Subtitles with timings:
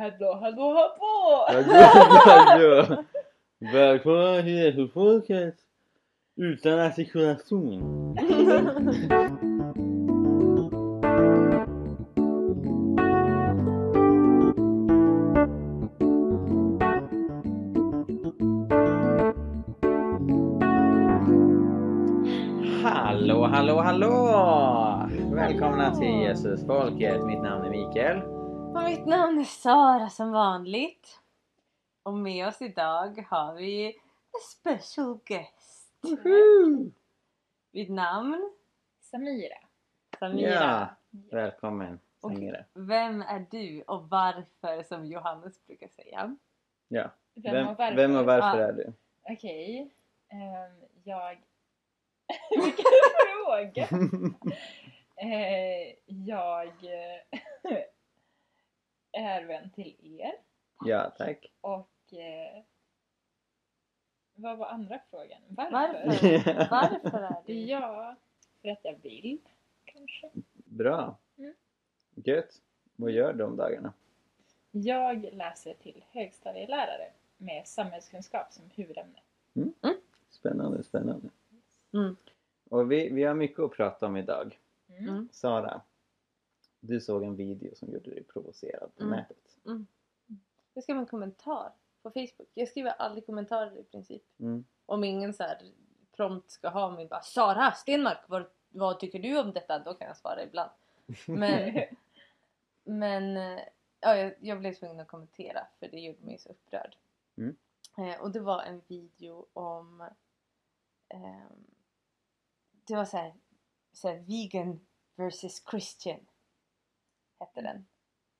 [0.00, 1.44] Hallå, hallå, hallå!
[1.48, 1.84] Adjö,
[2.26, 2.96] adjö.
[3.72, 5.54] Välkomna till Ekofolket
[6.36, 8.16] utan artikulation.
[22.82, 25.08] Hallå, hallå, hallå!
[25.34, 27.24] Välkomna till Jesusfolket.
[27.24, 28.39] Mitt namn är Mikael.
[28.74, 31.20] Och mitt namn är Sara som vanligt.
[32.02, 33.88] Och med oss idag har vi
[34.32, 35.94] a special guest.
[37.72, 38.52] Vid namn
[39.00, 39.56] Samira.
[40.18, 40.48] Samira.
[40.50, 40.88] Ja,
[41.30, 42.64] välkommen Och Samira.
[42.74, 46.36] vem är du och varför som Johannes brukar säga?
[46.88, 47.10] Ja.
[47.34, 47.96] Vem, Vem, och varför?
[47.96, 48.66] vem och varför Ja.
[48.68, 48.92] är du?
[49.32, 49.94] Okej.
[50.28, 51.40] ehm, jag...
[52.50, 52.84] Vilken
[53.44, 53.88] fråga!
[55.22, 57.76] Eh, jag eh,
[59.12, 60.32] är vän till er
[60.84, 61.52] ja, tack.
[61.60, 62.62] och eh,
[64.34, 65.40] vad var andra frågan?
[65.48, 65.72] Varför?
[65.72, 66.68] Varför?
[66.70, 67.52] Varför är du?
[67.52, 68.16] Ja,
[68.62, 69.38] för att jag vill
[69.84, 70.30] kanske.
[70.54, 71.18] Bra.
[71.38, 71.54] Mm.
[72.14, 72.60] Gött.
[72.96, 73.92] Vad gör du om dagarna?
[74.70, 79.20] Jag läser till högstadielärare med samhällskunskap som huvudämne.
[80.30, 81.28] Spännande, spännande.
[81.92, 82.16] Mm.
[82.70, 84.58] Och vi, vi har mycket att prata om idag.
[84.88, 85.08] Mm.
[85.08, 85.28] Mm.
[85.32, 85.80] Sara,
[86.80, 89.16] du såg en video som gjorde dig provocerad på Mm.
[89.16, 89.58] nätet.
[90.74, 92.48] Jag skrev en kommentar på Facebook.
[92.54, 94.22] Jag skriver aldrig kommentarer i princip.
[94.38, 94.64] Mm.
[94.86, 95.72] Om ingen så här
[96.16, 99.78] prompt ska ha mig bara Sara Stenmark, vad, vad tycker du om detta?
[99.78, 100.70] Då kan jag svara ibland.
[101.26, 101.82] Men,
[102.84, 103.60] men eh,
[104.00, 106.96] ja, jag, jag blev tvungen att kommentera för det gjorde mig så upprörd.
[107.36, 107.56] Mm.
[107.98, 110.04] Eh, och det var en video om
[111.08, 111.66] ehm,
[112.84, 113.34] det var så här,
[113.92, 114.80] så här vegan
[115.14, 116.26] versus Christian
[117.40, 117.86] hette den.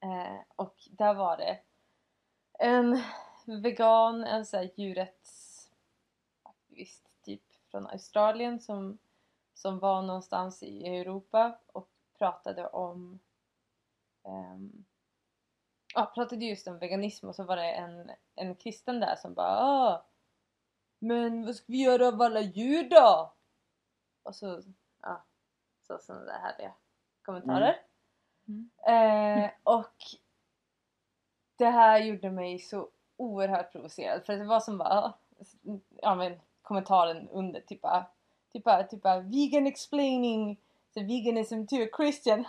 [0.00, 1.60] Eh, och där var det
[2.58, 3.02] en
[3.46, 8.98] vegan, en så här djurrättsaktivist typ från Australien som,
[9.55, 13.20] som var någonstans i Europa och pratade om
[14.22, 14.84] um,
[15.94, 19.58] ja, pratade just om veganism och så var det en, en kristen där som bara
[19.58, 20.06] ah,
[20.98, 23.34] Men vad ska vi göra av alla djur då?
[24.22, 24.62] Och så,
[25.02, 25.24] ja,
[25.86, 26.72] så sådana där härliga
[27.22, 27.72] kommentarer.
[27.72, 27.84] Mm.
[28.86, 29.94] Eh, och
[31.56, 35.12] det här gjorde mig så oerhört provocerad för det var som bara,
[36.02, 38.06] ja men kommentaren under typ bara,
[38.52, 40.56] typ typ vegan explaining
[40.94, 42.39] the veganism to a Christian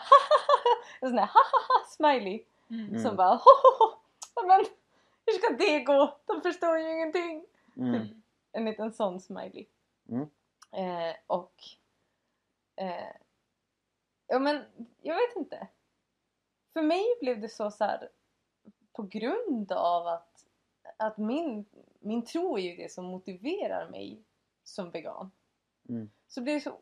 [1.02, 2.90] en sån hahaha smiley Mm.
[2.90, 3.02] Mm.
[3.02, 3.40] som bara
[4.48, 4.66] men
[5.26, 6.18] hur ska det gå?
[6.26, 7.46] De förstår ju ingenting.
[7.78, 8.22] Mm.
[8.52, 9.66] En liten sån smiley.
[10.10, 10.30] Mm.
[10.72, 11.54] Eh, och
[12.76, 13.16] eh,
[14.28, 14.66] ja men
[15.02, 15.68] jag vet inte.
[16.74, 18.10] För mig blev det så, så här
[18.94, 20.46] på grund av att,
[20.98, 21.66] att min,
[22.00, 24.24] min tro är ju det som motiverar mig
[24.64, 25.32] som vegan.
[25.90, 26.12] Mm.
[26.28, 26.80] Så blev det så,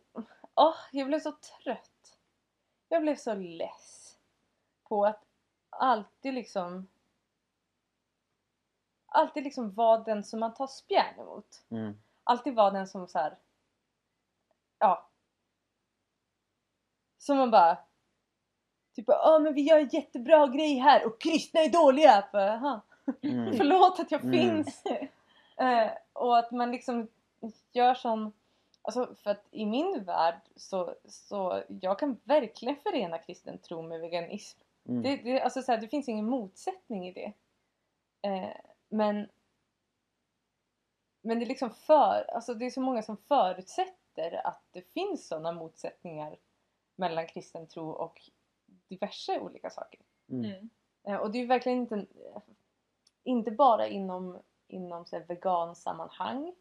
[0.55, 2.17] åh, jag blev så trött.
[2.87, 4.17] Jag blev så less
[4.83, 5.25] på att
[5.69, 6.87] alltid liksom
[9.05, 11.99] alltid liksom vara den som man tar spjärn emot Mm.
[12.23, 13.37] alltid vara den som så här.
[14.79, 15.09] Ja.
[17.17, 17.77] Som man bara.
[18.95, 22.27] Typ ja men vi gör en jättebra grej här och kristna är dåliga.
[22.31, 22.81] För, aha.
[23.21, 23.53] Mm.
[23.57, 24.39] Förlåt att jag Mm.
[24.39, 24.83] finns.
[25.57, 27.07] Eh, och att man liksom
[27.71, 28.33] gör som.
[28.81, 33.99] Alltså för att i min värld så, så jag kan verkligen förena kristen tro med
[34.01, 34.59] veganism.
[34.89, 35.01] Mm.
[35.01, 37.33] Det, det, alltså så här, det finns ingen motsättning i det.
[38.29, 38.55] Eh,
[38.89, 39.27] men
[41.21, 45.27] men det är liksom för, alltså det är så många som förutsätter att det finns
[45.27, 46.37] sådana motsättningar
[46.95, 48.21] mellan kristen tro och
[48.89, 49.99] diverse olika saker.
[50.29, 50.45] Mm.
[50.45, 50.69] Mm.
[51.03, 52.05] Eh, och det är ju verkligen inte,
[53.23, 56.55] inte bara inom, inom så här, vegansammanhang.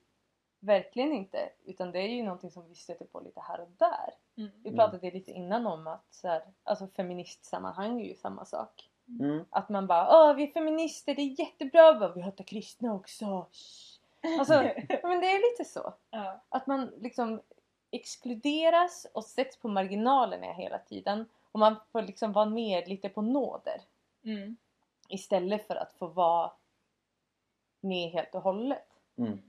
[0.60, 1.50] Verkligen inte.
[1.64, 4.14] Utan det är ju någonting som vi stöter på lite här och där.
[4.36, 4.50] Mm.
[4.62, 4.78] Vi Mm.
[4.78, 8.90] pratade lite innan om att så här, alltså feministsammanhang är ju samma sak.
[9.20, 9.44] Mm.
[9.50, 13.46] Att man bara Åh vi är feminister, det är jättebra, Bara, vi hatar kristna också.
[13.52, 13.98] Shh.
[14.38, 14.54] Alltså,
[15.02, 15.94] men det är lite så.
[16.10, 16.40] Ja.
[16.48, 17.40] Att man liksom
[17.90, 21.26] exkluderas och sätts på marginalerna hela tiden.
[21.58, 23.80] Och man får liksom vara med lite på nåder.
[24.24, 24.56] Mm.
[25.08, 26.50] Istället för att få vara
[27.80, 28.86] med helt och hållet.
[29.16, 29.42] Mm.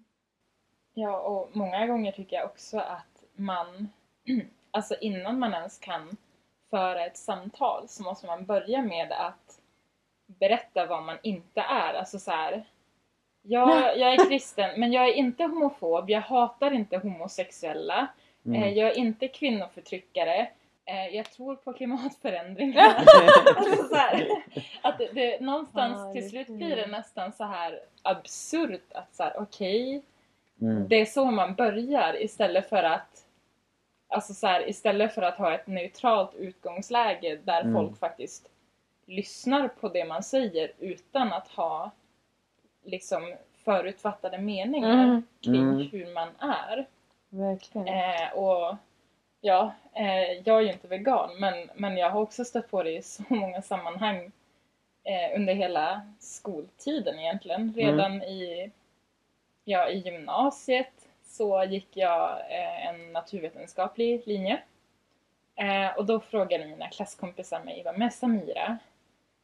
[0.94, 3.90] Ja, och många gånger tycker jag också att man,
[4.72, 6.18] alltså innan man ens kan
[6.70, 9.62] föra ett samtal så måste man börja med att
[10.26, 11.94] berätta vad man inte är.
[11.94, 12.64] Alltså så här.
[13.42, 18.08] Jag, jag är kristen, men jag är inte homofob, jag hatar inte homosexuella,
[18.46, 18.64] Mm.
[18.64, 20.52] eh, jag är inte kvinnoförtryckare,
[21.12, 22.95] jag tror på klimatförändringar.
[23.57, 24.27] alltså så här,
[24.81, 29.24] att det, det, någonstans Ja, till slut blir det nästan så här absurt att så
[29.24, 30.01] här, okej,
[30.62, 30.88] Mm.
[30.88, 33.25] det är så man börjar istället för att
[34.12, 37.74] Alltså så här, istället för att ha ett neutralt utgångsläge där Mm.
[37.74, 38.50] folk faktiskt
[39.06, 41.91] lyssnar på det man säger utan att ha
[42.83, 45.24] liksom förutfattade meningar Mm.
[45.41, 45.88] kring Mm.
[45.91, 46.86] hur man är.
[47.30, 47.88] Verkligen.
[47.88, 48.75] Eh, och
[49.41, 52.91] ja, eh, jag är ju inte vegan men, men jag har också stött på det
[52.91, 54.31] i så många sammanhang
[55.03, 57.74] eh, under hela skoltiden egentligen.
[57.75, 58.71] Redan i,
[59.63, 64.62] ja, i gymnasiet så gick jag eh, en naturvetenskaplig linje.
[65.56, 68.77] Eh, och då frågade mina klasskompisar mig, vad med Samira?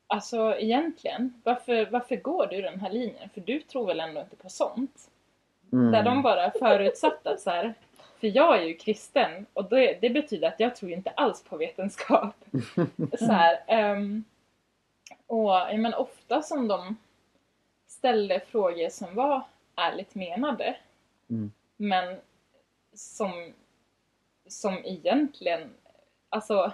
[0.08, 3.30] Alltså egentligen, varför, varför går du den här linjen?
[3.34, 5.10] För du tror väl ändå inte på sånt?
[5.72, 5.92] Mm.
[5.92, 7.74] Där de bara förutsatte att så här,
[8.20, 11.58] för jag är ju kristen och det, det betyder att jag tror inte alls på
[11.58, 12.36] vetenskap.
[13.20, 14.24] så här, ehm,
[15.28, 16.96] och jag menar, ofta som de
[17.88, 19.42] ställde frågor som var
[19.76, 20.76] ärligt menade
[21.30, 21.52] Mm.
[21.78, 22.20] men
[22.94, 23.54] som,
[24.48, 25.74] som egentligen,
[26.30, 26.74] alltså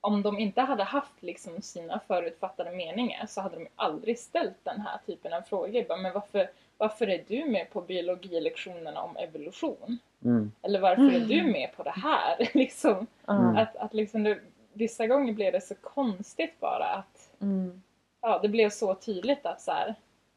[0.00, 4.80] om de inte hade haft liksom sina förutfattade meningar så hade de aldrig ställt den
[4.80, 5.84] här typen av frågor.
[5.88, 9.98] Bara, Men varför, varför är du med på biologilektionerna om evolution?
[10.24, 10.52] Mm.
[10.62, 12.50] Eller varför är du med på det här?
[12.54, 13.58] liksom, Ja.
[13.60, 14.38] att, att liksom det,
[14.72, 17.82] vissa gånger blev det så konstigt bara att Mm.
[18.20, 19.94] ja, det blev så tydligt att så här,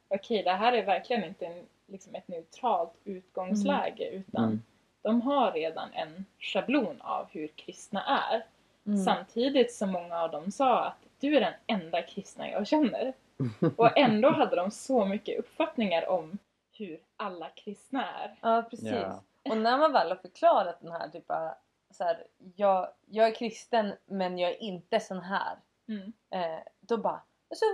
[0.08, 4.62] okej, det här är verkligen inte en, liksom ett neutralt utgångsläge utan Mm.
[5.02, 8.44] de har redan en schablon av hur kristna är.
[8.90, 9.04] Mm.
[9.04, 13.14] Samtidigt som många av dem sa att du är den enda kristna jag känner.
[13.76, 16.38] Och ändå hade de så mycket uppfattningar om
[16.72, 18.36] hur alla kristna är.
[18.42, 18.92] Ja, precis.
[18.92, 19.24] Ja.
[19.50, 21.50] Och när man väl har förklarat den här typen
[21.92, 22.24] så här,
[22.56, 25.58] jag, jag är kristen men jag är inte sån här.
[25.88, 26.14] Mm.
[26.30, 27.66] Eh, då bara, alltså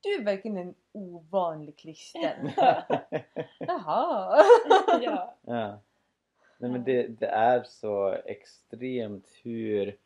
[0.00, 2.50] du är verkligen en ovanlig kristen.
[3.58, 4.44] Jaha.
[5.00, 5.34] ja.
[5.42, 5.80] Ja.
[6.58, 9.96] Nej, men det, det är så extremt hur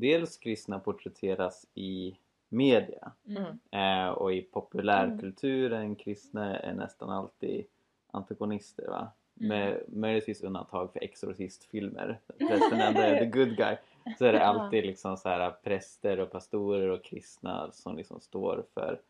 [0.00, 2.16] dels kristna porträtteras i
[2.48, 3.58] media Mm.
[3.70, 5.96] eh, och i populärkulturen.
[5.96, 7.64] Kristna är nästan alltid
[8.10, 9.12] antagonister va?
[9.40, 9.48] Mm.
[9.48, 12.20] Med möjligtvis undantag för exorcistfilmer.
[12.38, 13.76] Resten ändå är the good guy.
[14.18, 18.64] Så är det alltid liksom så här präster och pastorer och kristna som liksom står
[18.74, 19.00] för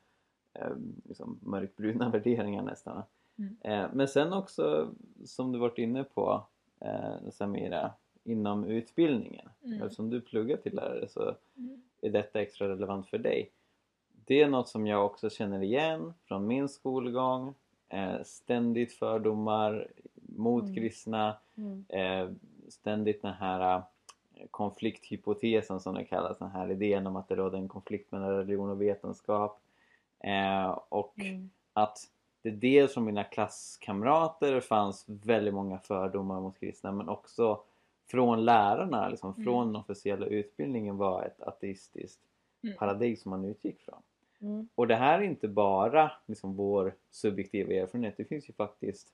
[0.54, 0.70] eh,
[1.04, 3.02] liksom mörkbruna värderingar nästan.
[3.38, 3.56] Mm.
[3.60, 4.88] Eh, men sen också
[5.24, 6.46] som du varit inne på
[6.80, 7.92] eh, Samira
[8.28, 9.48] inom utbildningen.
[9.64, 9.82] Mm.
[9.82, 11.82] Eftersom du pluggar till lärare så Mm.
[12.00, 13.50] är detta extra relevant för dig.
[14.24, 17.54] Det är något som jag också känner igen från min skolgång.
[17.88, 20.74] Eh, ständigt fördomar mot Mm.
[20.74, 21.36] kristna.
[21.56, 21.84] Mm.
[21.88, 22.30] Eh,
[22.68, 23.76] ständigt den här
[24.34, 26.38] eh, konflikthypotesen som det kallas.
[26.38, 29.60] Den här idén om att det råder en konflikt mellan religion och vetenskap.
[30.20, 31.50] Eh, och Mm.
[31.72, 31.98] att
[32.42, 37.60] det dels från mina klasskamrater fanns väldigt många fördomar mot kristna men också
[38.10, 39.44] från lärarna, liksom, Mm.
[39.44, 42.20] från den officiella utbildningen var ett ateistiskt
[42.64, 42.76] Mm.
[42.76, 44.02] paradigm som man utgick från.
[44.40, 44.68] Mm.
[44.74, 49.08] Och det här är inte bara liksom, vår subjektiva erfarenhet, det finns ju faktiskt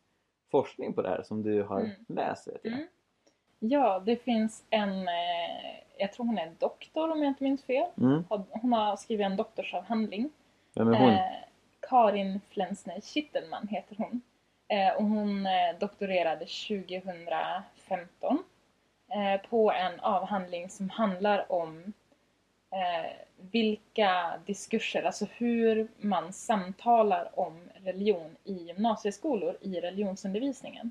[0.51, 1.91] forskning på det här som du har Mm.
[2.09, 2.73] läst vet jag.
[2.73, 2.87] Mm.
[3.59, 7.87] Ja, det finns en, eh, jag tror hon är doktor om jag inte minns fel.
[8.01, 8.25] Mm.
[8.51, 10.31] Hon har skrivit en doktorsavhandling.
[10.75, 11.11] Vem är hon?
[11.11, 11.19] Eh,
[11.81, 14.21] Karin Flensner Kittelman heter hon.
[14.69, 18.39] Eh, och hon eh, doktorerade 2015 eh,
[19.51, 21.93] på en avhandling som handlar om
[22.75, 30.91] eh, vilka diskurser, alltså hur man samtalar om religion i gymnasieskolor i religionsundervisningen.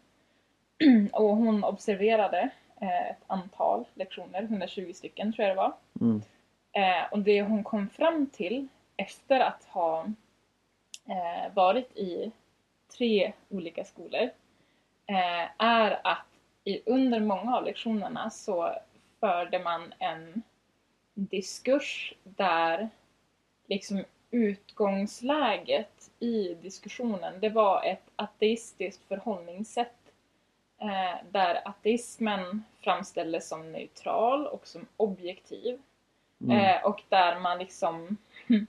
[1.14, 2.50] och hon observerade
[2.82, 5.74] eh, ett antal lektioner, 120 stycken tror jag det var.
[6.02, 6.22] Mm.
[6.72, 10.06] Eh, och det hon kom fram till efter att ha
[11.10, 12.32] eh, varit i
[12.98, 14.30] tre olika skolor
[15.06, 16.26] eh, är att
[16.64, 18.76] i, under många av lektionerna så
[19.20, 20.44] förde man en
[21.14, 22.90] diskurs där
[23.68, 30.12] liksom utgångsläget i diskussionen det var ett ateistiskt förhållningssätt
[30.82, 35.80] eh, där ateismen framställdes som neutral och som objektiv
[36.44, 36.58] Mm.
[36.60, 38.18] Eh, och där man liksom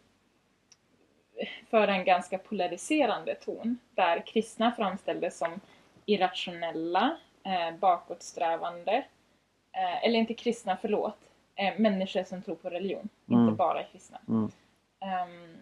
[1.71, 3.79] för en ganska polariserande ton.
[3.95, 5.61] Där kristna framställdes som
[6.07, 9.05] irrationella, eh, bakåtsträvande,
[9.73, 11.19] eh, eller inte kristna, förlåt,
[11.55, 13.41] eh, människor som tror på religion, Mm.
[13.45, 14.19] inte bara kristna.
[14.29, 14.51] Mm.
[15.01, 15.57] Ehm,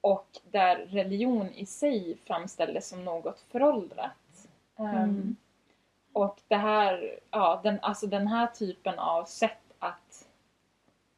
[0.00, 4.48] och där religion i sig framställdes som något föråldrat.
[4.78, 5.36] Ehm, Mm.
[6.12, 9.56] Och det här, ja, den, alltså den här typen av sätt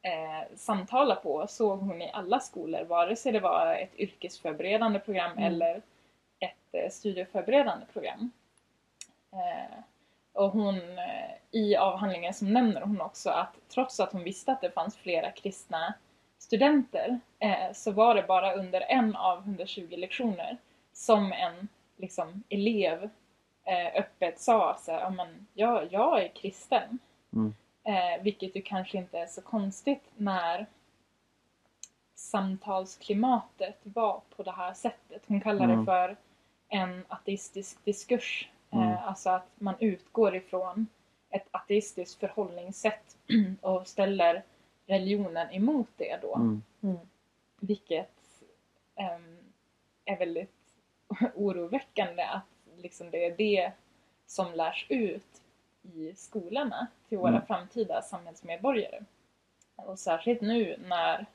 [0.01, 5.31] eh, samtala på såg hon i alla skolor, vare sig det var ett yrkesförberedande program
[5.31, 5.43] Mm.
[5.43, 5.81] eller
[6.39, 8.31] ett eh, studieförberedande program.
[10.43, 14.61] Och hon, eh, i avhandlingen så nämner hon också att trots att hon visste att
[14.61, 15.93] det fanns flera kristna
[16.39, 20.57] studenter eh, så var det bara under en av 120 lektioner
[20.93, 23.09] som en liksom, elev
[23.65, 26.99] eh, öppet sa så här, men jag, jag är kristen.
[27.33, 27.53] Mm.
[27.83, 30.65] Eh, vilket ju kanske inte är så konstigt när
[32.15, 35.23] samtalsklimatet var på det här sättet.
[35.27, 35.79] Hon kallar Mm.
[35.79, 36.17] det för
[36.69, 38.49] en ateistisk diskurs.
[38.73, 38.91] Mm.
[38.91, 40.87] Eh, alltså att man utgår ifrån
[41.29, 43.17] ett ateistiskt förhållningssätt
[43.61, 44.43] och ställer
[44.85, 46.35] religionen emot det då.
[46.35, 46.63] Mm.
[46.83, 46.97] Mm.
[47.59, 48.11] Vilket
[48.95, 49.37] ehm,
[50.05, 50.55] är väldigt
[51.35, 52.43] oroväckande att
[52.77, 53.71] liksom det är det
[54.25, 55.41] som lärs ut
[55.81, 57.45] i skolorna till våra Mm.
[57.45, 59.03] framtida samhällsmedborgare.
[59.75, 61.25] Och särskilt nu när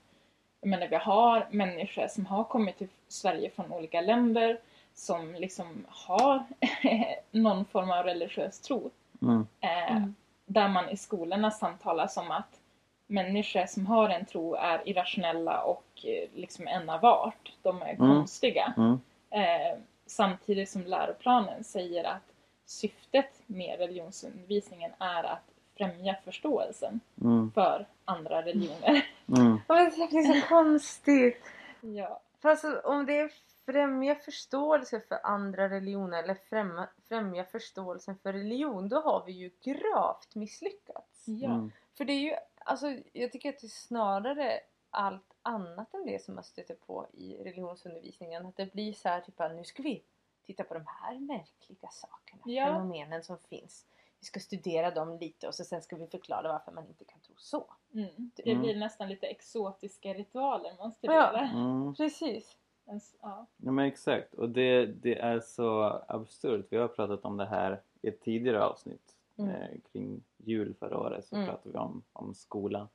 [0.61, 4.61] jag menar, vi har människor som har kommit till Sverige från olika länder
[4.99, 6.45] som liksom har
[7.31, 8.90] någon form av religiös tro.
[9.23, 9.47] Mm.
[9.61, 10.14] Eh, Mm.
[10.47, 12.61] Där man i skolorna samtalar som att
[13.07, 17.52] människor som har en tro är irrationella och eh, liksom en av art.
[17.62, 17.97] De är Mm.
[17.97, 18.75] konstiga.
[18.76, 19.00] Mm.
[19.31, 22.23] Eh, samtidigt som läroplanen säger att
[22.67, 25.45] syftet med religionsundervisningen är att
[25.78, 27.52] främja förståelsen Mm.
[27.55, 29.07] för andra religioner.
[29.38, 29.61] Mm.
[29.69, 31.45] Det är så konstigt.
[31.81, 32.21] ja.
[32.43, 33.31] För alltså, om det är
[33.72, 39.50] främja förståelse för andra religioner eller främja, främja förståelsen för religion, då har vi ju
[39.62, 41.25] gravt misslyckats.
[41.26, 41.50] Ja.
[41.50, 41.72] Mm.
[41.94, 44.60] För det är ju, alltså jag tycker att det är snarare
[44.90, 48.46] allt annat än det som man stöter på i religionsundervisningen.
[48.46, 50.02] Att det blir så här typ att nu ska vi
[50.46, 52.66] titta på de här märkliga sakerna, Ja.
[52.66, 53.87] fenomenen som finns.
[54.20, 57.20] Vi ska studera dem lite och så sen ska vi förklara varför man inte kan
[57.20, 57.64] tro så.
[57.94, 58.30] Mm.
[58.37, 58.62] Det Mm.
[58.62, 60.90] blir nästan lite exotiska ritualer man Ja.
[60.90, 61.50] studerar.
[61.54, 61.94] Mm.
[61.94, 62.56] Precis.
[62.90, 63.47] S- Ja.
[63.57, 66.66] Ja men exakt och det, det är så absurt.
[66.71, 69.50] Vi har pratat om det här i ett tidigare avsnitt Mm.
[69.50, 71.49] eh, kring jul förra året så Mm.
[71.49, 72.88] pratade vi om, om skolan.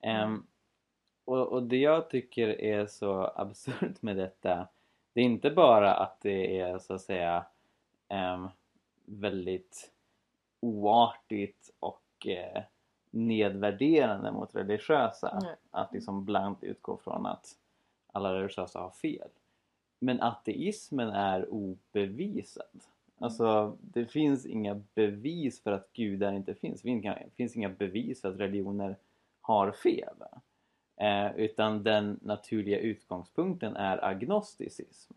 [0.00, 0.46] Ehm,
[1.24, 4.68] och, och det jag tycker är så absurt med detta
[5.12, 7.46] det är inte bara att det är så att säga
[8.08, 8.48] ehm,
[9.04, 9.92] väldigt
[10.60, 12.62] oartigt och eh,
[13.10, 15.54] nedvärderande mot religiösa Mm.
[15.70, 17.56] att liksom blankt utgå från att
[18.12, 19.28] alla religiösa har fel.
[19.98, 22.80] Men ateismen är obevisad.
[23.18, 26.82] Alltså det finns inga bevis för att gudar inte finns.
[26.82, 28.96] Det finns inga, bevis för att religioner
[29.40, 30.14] har fel.
[30.96, 35.14] Eh, utan den naturliga utgångspunkten är agnosticism.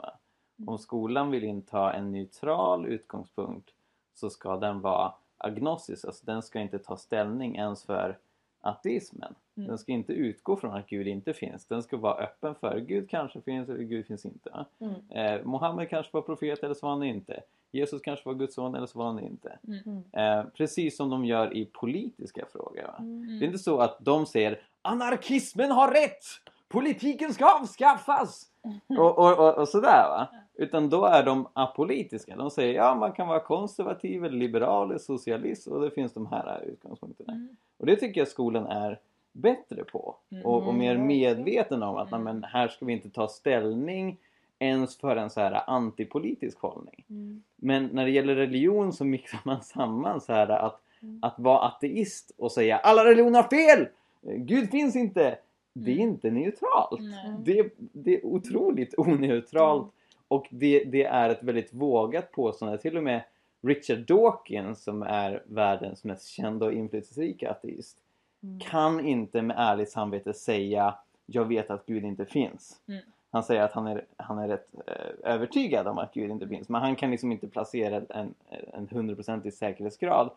[0.68, 3.74] Om skolan vill inta en neutral utgångspunkt
[4.14, 8.18] så ska den vara agnostisk, alltså den ska inte ta ställning ens för
[8.62, 9.36] ateismen.
[9.58, 9.68] Mm.
[9.68, 11.66] Den ska inte utgå från att Gud inte finns.
[11.66, 14.66] Den ska vara öppen för Gud kanske finns eller Gud finns inte.
[14.80, 14.96] Mm.
[15.10, 17.44] Eh, Mohammed kanske var profet eller så var han inte.
[17.72, 19.60] Jesus kanske var Guds son eller så var han inte.
[19.68, 20.04] Mm.
[20.12, 22.96] Eh, precis som de gör i politiska frågor.
[23.00, 23.40] Mm.
[23.40, 26.24] Det är inte så att de säger anarkismen har rätt!
[26.68, 28.48] Politiken ska avskaffas!
[28.98, 30.28] Och, och, och, och sådär va.
[30.54, 32.36] Utan då är de apolitiska.
[32.36, 36.26] De säger ja man kan vara konservativ eller liberal eller socialist och det finns de
[36.26, 37.48] här utgångspunkterna.
[37.82, 39.00] Och det tycker jag skolan är
[39.32, 40.16] bättre på.
[40.32, 40.46] Mm.
[40.46, 41.08] Och, och mer Mm.
[41.08, 44.18] medveten om att men, här ska vi inte ta ställning
[44.60, 47.06] ens för en så här antipolitisk hållning.
[47.10, 47.44] Mm.
[47.56, 51.20] Men när det gäller religion så mixar man samman så här att, Mm.
[51.22, 53.88] att vara ateist och säga alla religioner har fel!
[54.22, 55.38] Gud finns inte!
[55.74, 56.10] Det är Mm.
[56.10, 57.02] inte neutralt.
[57.40, 59.92] Det, det är otroligt oneutralt
[60.28, 62.78] och det, det är ett väldigt vågat påstående.
[62.78, 63.22] Till och med
[63.62, 67.98] Richard Dawkins som är världens mest kända och inflytelserika ateist
[68.44, 68.60] Mm.
[68.60, 72.82] kan inte med ärligt samvete säga jag vet att Gud inte finns.
[72.88, 73.02] Mm.
[73.32, 76.70] Han säger att han är, han är rätt eh, övertygad om att Gud inte finns
[76.70, 78.34] men han kan liksom inte placera en,
[78.74, 80.30] en hundraprocentig säkerhetsgrad.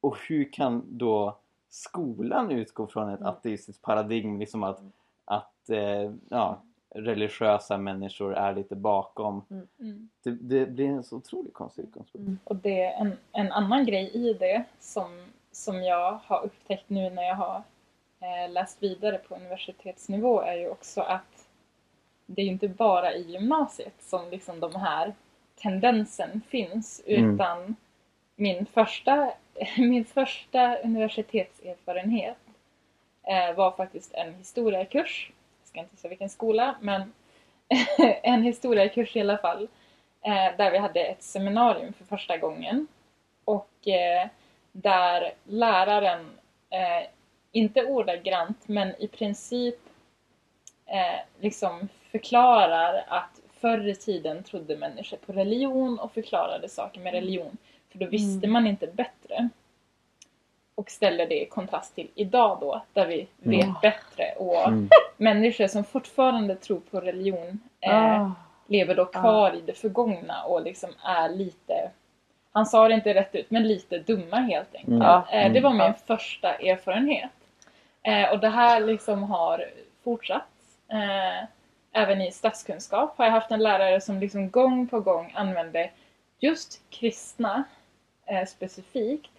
[0.00, 1.38] Och hur kan då
[1.68, 3.32] skolan utgå från ett Mm.
[3.32, 4.80] ateistiskt paradigm liksom att,
[5.24, 6.62] att eh, ja,
[6.94, 9.44] religiösa människor är lite bakom.
[9.80, 10.08] Mm.
[10.22, 12.26] Det, det blir en så otroligt konstig utgångspunkt.
[12.26, 12.38] Mm.
[12.44, 17.10] Och det är en, en annan grej i det som, som jag har upptäckt nu
[17.10, 17.62] när jag har
[18.20, 21.48] eh, läst vidare på universitetsnivå är ju också att
[22.26, 25.14] det är ju inte bara i gymnasiet som liksom de här
[25.54, 27.34] tendensen finns Mm.
[27.34, 27.76] utan
[28.36, 29.32] min första,
[29.78, 32.38] min första universitetserfarenhet
[33.22, 35.32] eh, var faktiskt en historiekurs.
[35.70, 37.12] Ska inte säga vilken skola men
[38.22, 39.68] en historiekurs i alla fall
[40.22, 42.86] eh, där vi hade ett seminarium för första gången
[43.44, 44.28] och eh,
[44.72, 46.30] där läraren
[46.70, 47.08] eh,
[47.52, 49.74] inte ordagrant, men i princip
[51.40, 57.56] liksom förklarar att förr i tiden trodde människor på religion och förklarade saker med religion.
[57.90, 58.52] För då visste Mm.
[58.52, 59.48] man inte bättre.
[60.80, 63.74] Och ställer det i kontrast till idag då, där vi vet Mm.
[63.82, 64.32] bättre.
[64.38, 64.88] Och Mm.
[65.16, 68.32] människor som fortfarande tror på religion eh, Ah.
[68.66, 71.90] lever då kvar i det förgångna och liksom är lite,
[72.52, 74.88] han sa det inte rätt ut, men lite dumma helt enkelt.
[75.02, 75.22] Mm.
[75.46, 77.30] Eh, det var min första erfarenhet.
[78.02, 79.64] Eh, och det här liksom har
[80.04, 80.48] fortsatt.
[80.88, 81.48] Eh,
[81.92, 85.90] även i statskunskap har jag haft en lärare som liksom gång på gång använde
[86.38, 87.64] just kristna
[88.26, 89.30] eh, specifikt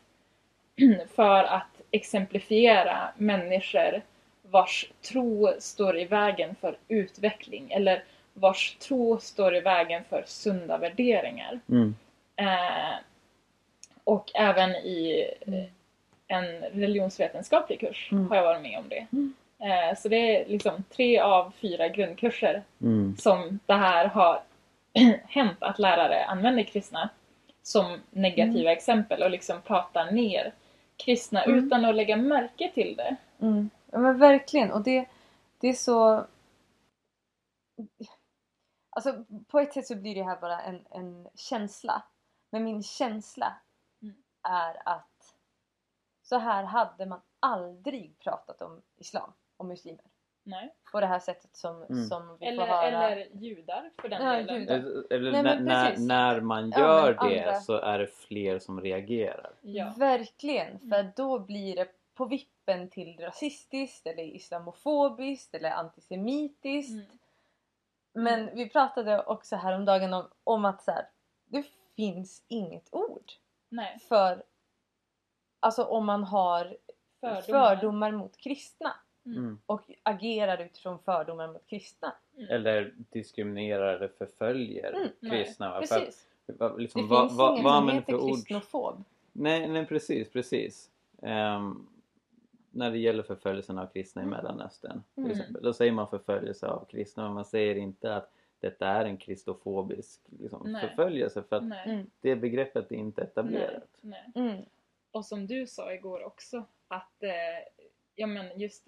[1.16, 4.02] för att exemplifiera människor
[4.42, 10.78] vars tro står i vägen för utveckling eller vars tro står i vägen för sunda
[10.78, 11.60] värderingar.
[11.70, 11.96] Mm.
[12.36, 12.96] Eh,
[14.04, 15.64] och även i eh,
[16.38, 18.30] en religionsvetenskaplig kurs Mm.
[18.30, 19.08] har jag varit med om det.
[19.12, 19.34] Mm.
[19.60, 23.18] Eh, så det är liksom tre av fyra grundkurser Mm.
[23.18, 24.42] som det här har
[25.28, 27.10] hänt att lärare använder kristna
[27.64, 30.52] som negativa exempel och liksom pratar ner
[31.06, 31.66] kristna Mm.
[31.66, 33.16] utan att lägga märke till det.
[33.40, 33.70] Mm.
[33.92, 35.10] Ja men verkligen och det,
[35.60, 36.28] det är så...
[38.90, 42.04] Alltså på ett sätt så blir det här bara en, en känsla.
[42.50, 43.54] Men min känsla
[44.02, 44.16] Mm.
[44.44, 45.36] är att
[46.22, 50.06] så här hade man aldrig pratat om islam och muslimer.
[50.44, 50.74] Nej.
[50.92, 52.04] På det här sättet som, Mm.
[52.06, 53.10] som vi Eller, får höra.
[53.10, 54.60] eller judar för den Ja, delen.
[54.60, 54.76] judar.
[54.76, 58.60] Eller eller Nej, när, när, man Ja, gör men det andra- så är det fler
[58.60, 59.52] som reagerar.
[59.62, 59.94] Ja.
[59.98, 60.80] Verkligen!
[60.80, 61.12] För Mm.
[61.16, 66.92] då blir det på vippen till rasistiskt eller islamofobiskt eller antisemitiskt.
[66.92, 67.18] Mm.
[68.14, 71.06] Men vi pratade också häromdagen om, om att så här,
[71.46, 71.64] det
[71.96, 73.32] finns inget ord
[73.70, 74.44] Nej, för
[75.60, 76.78] alltså om man har
[77.20, 77.42] fördomar.
[77.42, 78.94] fördomar mot kristna
[79.26, 79.38] Mm.
[79.38, 79.60] Mm.
[79.66, 82.14] och agerar utifrån fördomar mot kristna.
[82.50, 85.70] Eller diskriminerar eller förföljer Mm, nej, kristna.
[85.70, 85.82] va?
[85.88, 86.28] För Precis!
[86.46, 88.30] vad- Det liksom, finns vad, ingen vad som heter ord?
[88.32, 89.04] kristnofob.
[89.32, 90.90] Nej, nej precis, precis.
[91.22, 91.88] Ehm,
[92.72, 94.38] när det gäller förföljelsen av kristna i Mm.
[94.38, 95.38] Mellanöstern till Mm.
[95.38, 95.64] exempel.
[95.64, 100.22] Då säger man förföljelse av kristna men man säger inte att detta är en kristofobisk
[100.40, 100.88] liksom, Nej.
[100.88, 101.90] förföljelse för att Nej.
[101.90, 102.10] Mm.
[102.22, 103.88] det begreppet är inte etablerat.
[104.02, 104.26] Nej.
[104.36, 104.62] Mm.
[105.12, 107.30] Och som du sa igår också, att eh,
[108.22, 108.88] ja, men just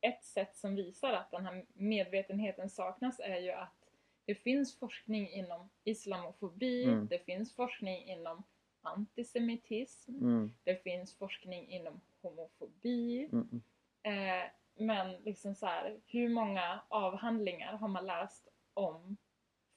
[0.00, 3.88] ett sätt som visar att den här medvetenheten saknas är ju att
[4.24, 7.06] det finns forskning inom islamofobi, Mm.
[7.08, 8.42] det finns forskning inom
[8.82, 13.28] antisemitism, Mm, det finns forskning inom homofobi.
[13.32, 13.62] mm,
[14.04, 19.16] Eh, men liksom så här, hur många avhandlingar har man läst om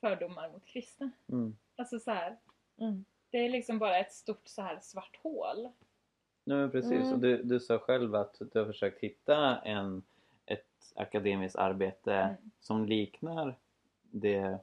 [0.02, 1.12] fördomar mot kristna?
[1.30, 1.58] mm.
[1.76, 2.38] Alltså så här,
[2.78, 3.06] Mm.
[3.30, 5.70] det är liksom bara ett stort så här svart hål.
[6.48, 7.14] Nej, men precis, Mm.
[7.14, 10.04] och du, du sa själv att du har försökt hitta en,
[10.46, 12.36] ett akademiskt arbete Mm.
[12.60, 13.56] som liknar
[14.02, 14.58] det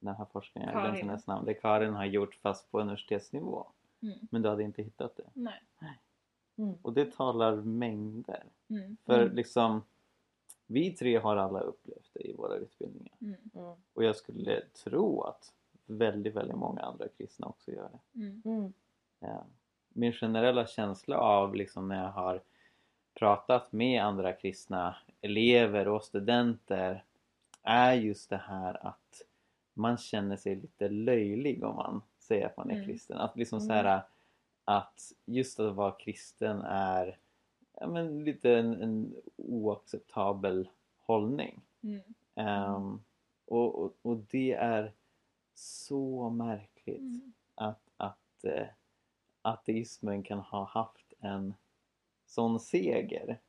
[0.00, 0.84] den här forskningen, Karin.
[0.84, 3.66] glömde hennes namn, det Karin har gjort fast på universitetsnivå.
[4.02, 4.18] Mm.
[4.30, 5.24] Men du hade inte hittat det.
[5.34, 5.60] Nej.
[6.56, 6.74] Mm.
[6.82, 8.42] Och det talar mängder.
[8.68, 8.96] Mm.
[9.04, 9.34] För Mm.
[9.36, 9.82] liksom,
[10.66, 13.14] vi tre har alla upplevt det i våra utbildningar.
[13.20, 13.34] Mm.
[13.54, 13.74] Mm.
[13.92, 15.52] Och jag skulle tro att
[15.86, 18.20] väldigt, väldigt många andra kristna också gör det.
[18.20, 18.42] Mm.
[18.44, 18.72] Mm.
[19.20, 19.44] Ja.
[19.98, 22.40] Min generella känsla av liksom när jag har
[23.14, 27.04] pratat med andra kristna elever och studenter
[27.62, 29.22] är just det här att
[29.74, 32.86] man känner sig lite löjlig om man säger att man är Mm.
[32.86, 33.18] kristen.
[33.18, 33.84] Att liksom så Mm.
[33.86, 34.02] här,
[34.64, 37.18] att just att vara kristen är
[37.80, 40.68] ja, men lite en, en oacceptabel
[41.00, 41.60] hållning.
[41.82, 42.00] Mm.
[42.34, 43.00] Ehm,
[43.46, 44.92] och, och, och det är
[45.54, 47.32] så märkligt Mm.
[47.54, 48.66] att, att eh,
[49.42, 51.54] ateismen kan ha haft en
[52.26, 53.40] sån seger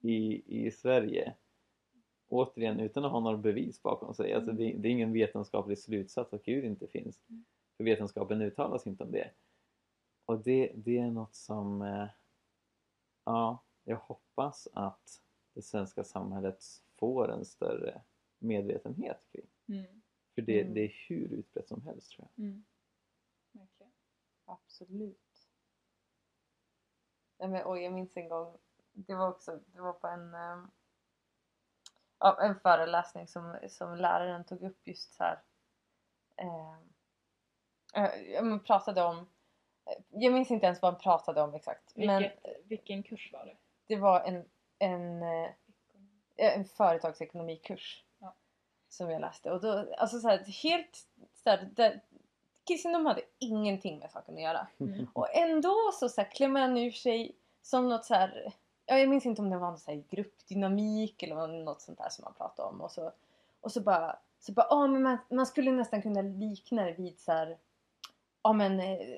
[0.00, 1.34] i, i Sverige.
[2.28, 4.32] Återigen utan att ha några bevis bakom sig.
[4.34, 7.20] Alltså det, det är ingen vetenskaplig slutsats att Gud inte finns.
[7.76, 9.30] För vetenskapen uttalas inte om det.
[10.24, 12.08] Och det, det är något som eh,
[13.24, 15.22] ja, jag hoppas att
[15.54, 16.64] det svenska samhället
[16.98, 18.02] får en större
[18.38, 19.46] medvetenhet kring.
[19.68, 20.00] Mm.
[20.34, 20.74] För det, Mm.
[20.74, 22.44] det är hur utbrett som helst tror jag.
[22.46, 22.64] Mm.
[24.52, 25.48] Absolut.
[27.38, 28.58] Nej, men, och jag minns en gång,
[28.92, 30.64] det var också det var på en, eh,
[32.18, 35.40] ja, en föreläsning som, som läraren tog upp just så här.
[36.36, 36.74] Eh,
[37.94, 39.18] eh, men pratade om,
[39.86, 41.96] eh, jag minns inte ens vad han pratade om exakt.
[41.96, 43.56] Men Vilket, vilken kurs var det?
[43.86, 45.50] det var en, en, eh,
[46.36, 48.34] en företagsekonomikurs Ja.
[48.88, 49.50] som jag läste.
[49.52, 51.70] Och då, alltså så här, helt så här,
[52.70, 54.66] där, kristendom hade ingenting med saken att göra.
[54.80, 55.06] Mm.
[55.12, 58.52] Och ändå så, så här, klämmer han ur sig som något så här,
[58.86, 62.08] ja, jag minns inte om det var någon så här gruppdynamik eller något sånt där
[62.08, 63.12] som man pratade om och så,
[63.60, 67.18] och så bara, så bara ja, men man, man skulle nästan kunna likna det vid
[67.18, 67.58] så här,
[68.42, 69.16] ja men eh,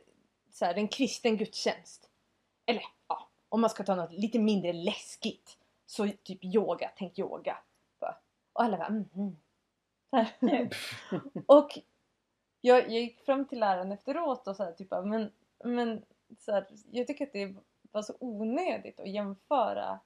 [0.51, 2.09] så här, en kristen gudstjänst.
[2.67, 7.59] Eller ja, om man ska ta något lite mindre läskigt så typ yoga, tänk yoga.
[8.01, 8.17] Bara.
[8.53, 9.37] Och alla bara mm, mm.
[11.47, 11.79] Och
[12.65, 15.33] jag, jag gick fram till läraren efteråt och sa typ men,
[15.65, 16.03] men
[16.39, 17.55] så här, jag tycker att det
[17.93, 20.01] var så onödigt att jämföra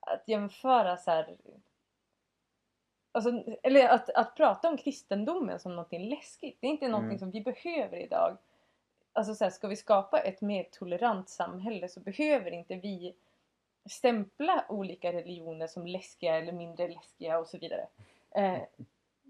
[0.00, 1.36] att jämföra så här,
[3.12, 3.30] alltså,
[3.62, 6.58] eller att, att prata om kristendomen som någonting läskigt.
[6.60, 7.18] Det är inte någonting Mm.
[7.18, 8.38] som vi behöver idag.
[9.12, 13.14] Alltså så här, ska vi skapa ett mer tolerant samhälle så behöver inte vi
[13.90, 17.88] stämpla olika religioner som läskiga eller mindre läskiga och så vidare.
[18.30, 18.62] Eh,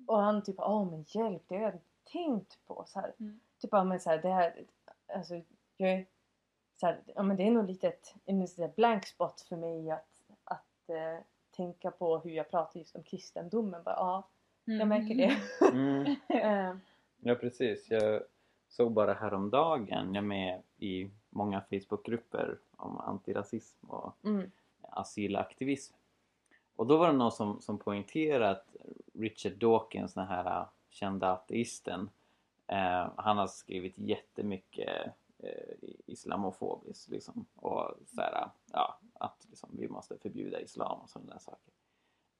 [0.07, 1.79] och han typ åh men hjälp, det inte
[2.13, 2.85] tänkt på.
[2.87, 3.13] Så här.
[3.21, 3.41] Mm.
[3.59, 4.65] Typ ja men så här, det här,
[5.15, 5.35] alltså
[5.77, 6.07] jag är
[6.81, 10.23] så här, ja men det är nog lite ett, där blank spot för mig att,
[10.45, 13.83] att eh, tänka på hur jag pratar just om kristendomen.
[13.83, 14.29] Bara, ja,
[14.65, 15.37] jag märker det.
[15.73, 16.17] Mm.
[16.29, 16.77] Eh,
[17.21, 17.91] Ja precis.
[17.91, 18.23] Jag
[18.69, 25.95] såg bara häromdagen, jag är med i många Facebookgrupper om antirasism och mm, asylaktivism.
[26.77, 28.77] Och då var det någon som, som poängterade att
[29.15, 30.67] Richard Dawkins, den här
[30.97, 32.11] kända ateisten,
[32.67, 37.47] eh, han har skrivit jättemycket eh, islamofobiskt liksom.
[37.55, 41.73] Och så här, ja, att liksom, vi måste förbjuda islam och sådana där saker.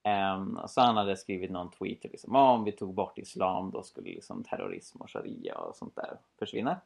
[0.03, 3.83] Eh, så han hade skrivit någon tweet liksom, ah, om vi tog bort islam då
[3.83, 6.81] skulle liksom terrorism och sharia och sånt där försvinna.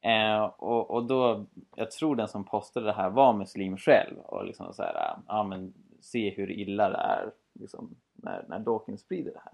[0.00, 4.44] Eh, och, och då, jag tror den som postade det här var muslim själv och
[4.44, 9.32] liksom så här, ja men se hur illa det är liksom, när, när Dawkins sprider
[9.32, 9.52] det här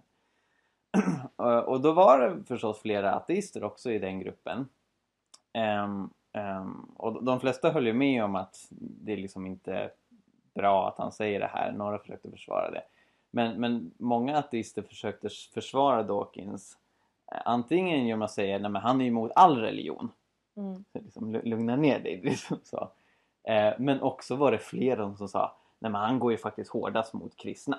[1.36, 4.68] och, och då var det förstås flera ateister också i den gruppen.
[5.52, 9.90] Ehm, ehm, och de flesta höll ju med om att det är liksom inte
[10.54, 11.72] bra att han säger det här.
[11.72, 12.82] Några försökte försvara det.
[13.30, 16.78] Men, men många ateister försökte försvara Dawkins
[17.32, 20.10] eh, antingen genom att säga att han är emot all religion.
[20.56, 22.20] mm, Så liksom, lu- lugna ner dig.
[22.24, 22.90] Liksom så.
[23.44, 27.12] Eh, men också var det flera som sa nej men han går ju faktiskt hårdast
[27.12, 27.78] mot kristna.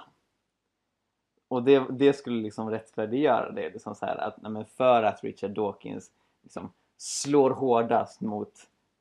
[1.53, 3.69] Och det, det skulle liksom rättfärdiggöra det.
[3.69, 6.11] Liksom så här, att, nej för att Richard Dawkins
[6.41, 8.51] liksom slår hårdast mot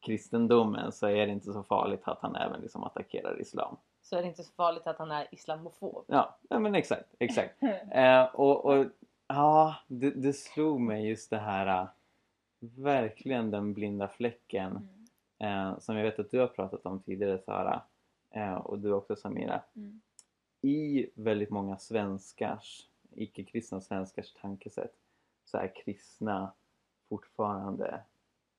[0.00, 3.76] kristendomen så är det inte så farligt att han även liksom attackerar islam.
[4.02, 6.04] så är det inte så farligt att han är islamofob.
[6.06, 7.14] Ja, ja men exakt.
[7.18, 7.54] exakt.
[7.92, 8.86] Eh, och, och
[9.26, 11.88] ja, det, det slog mig just det här eh,
[12.60, 14.88] verkligen den blinda fläcken
[15.40, 15.68] Mm.
[15.68, 17.82] eh, som jag vet att du har pratat om tidigare Sara
[18.30, 19.60] eh, och du också Samira.
[19.76, 20.00] Mm.
[20.64, 24.94] I väldigt många svenskars, icke-kristna svenskars tankesätt
[25.44, 26.52] så är kristna
[27.08, 28.00] fortfarande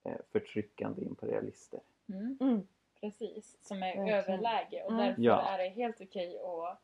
[0.03, 1.79] eh, förtryckande imperialister.
[2.09, 2.37] Mm.
[2.41, 2.67] Mm,
[3.01, 4.09] Precis, som är Verkligen.
[4.09, 5.05] överläge och Mm.
[5.07, 5.41] därför Ja.
[5.41, 6.79] är det helt okej att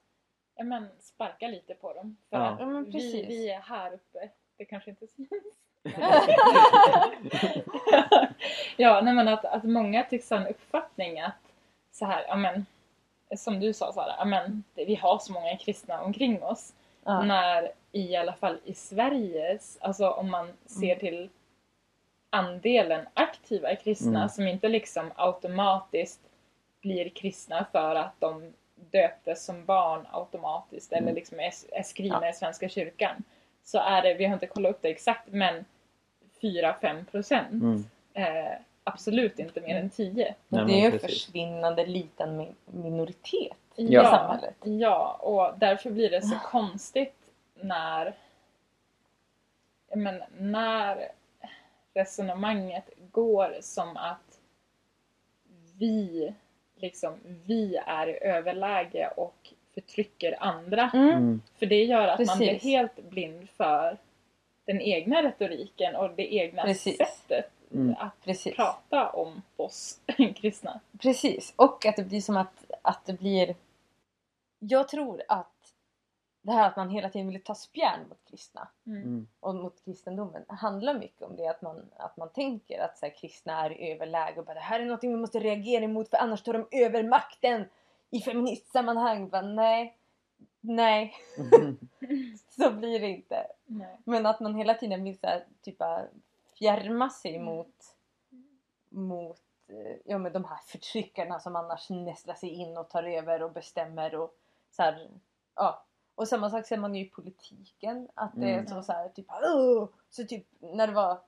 [0.56, 2.18] ja, men, sparka lite på dem.
[2.30, 2.48] För Ja.
[2.50, 4.30] att Ja, men vi, vi är här uppe.
[4.58, 5.30] Det kanske inte syns.
[8.78, 11.34] ja, nej men att, att många tycks ha en uppfattning att
[11.92, 12.66] så här, ja men
[13.38, 16.74] som du sa Sara, ja men det- vi har så många kristna omkring oss.
[17.04, 17.22] ja.
[17.24, 21.00] När i alla fall i Sveriges, alltså om man ser Mm.
[21.00, 21.30] till
[22.30, 24.30] andelen aktiva kristna Mm.
[24.30, 26.22] som inte liksom automatiskt
[26.82, 31.16] blir kristna för att de döptes som barn automatiskt eller Mm.
[31.16, 33.24] liksom är, är skrivna i Svenska kyrkan.
[33.64, 35.66] Så är det, vi har inte kollat upp det exakt, men
[36.42, 37.52] 4-5 procent.
[37.52, 37.86] Mm.
[38.14, 40.36] Eh, absolut inte mer än 10.
[40.48, 41.10] Nej, det är ju en precis.
[41.10, 44.04] försvinnande liten mi- minoritet i Ja.
[44.06, 44.56] samhället.
[44.64, 47.16] Ja, och därför blir det så konstigt
[47.56, 48.16] när
[49.96, 51.12] men, när
[51.94, 54.40] resonemanget går som att
[55.78, 56.34] vi
[56.76, 60.92] liksom, vi är i överläge och förtrycker andra.
[60.94, 61.10] Mm.
[61.10, 61.42] Mm.
[61.60, 62.64] För det gör att man blir Precis.
[62.64, 63.98] helt blind för
[64.66, 66.98] den egna retoriken och det egna Precis.
[66.98, 67.96] sättet Mm.
[68.00, 68.56] att Precis.
[68.56, 70.00] prata om oss
[70.36, 70.80] kristna.
[71.00, 73.56] Precis, och att det blir som att, att det blir...
[74.60, 75.74] Jag tror att
[76.42, 79.02] det här att man hela tiden vill ta spjärn mot kristna Mm.
[79.04, 79.28] Mm.
[79.40, 83.14] och mot kristendomen handlar mycket om det att man, att man tänker att så här,
[83.16, 86.18] kristna är i överläge och bara det här är något vi måste reagera emot för
[86.18, 87.66] annars tar de över makten
[88.10, 89.30] i feministsammanhang.
[89.30, 89.98] Bara, nej,
[90.62, 91.14] nej,
[92.50, 93.48] så blir det inte.
[93.66, 93.98] Nej.
[94.04, 95.82] Men att man hela tiden vill så här, typ
[96.60, 97.46] fjärma sig Mm.
[97.46, 97.76] mot,
[98.90, 103.44] mot eh, ja, men de här förtryckarna som annars nästlar sig in och tar över
[103.44, 104.16] och bestämmer.
[104.16, 104.36] Och,
[104.72, 105.10] så här,
[105.56, 105.86] ja.
[106.16, 108.10] och samma sak ser man ju i politiken.
[108.14, 108.68] Att det är Mm.
[108.68, 111.22] så, så här, typ, "Åh!" så typ när det var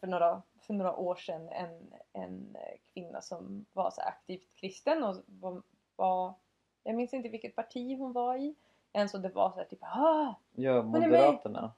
[0.00, 2.56] för några, för några år sedan en, en
[2.92, 5.62] kvinna som var så aktivt kristen och var,
[5.96, 6.34] var
[6.82, 8.54] jag minns inte vilket parti hon var i.
[8.92, 10.82] En så det var så här typ ah, Ja, är.
[10.82, 11.72] Moderaterna.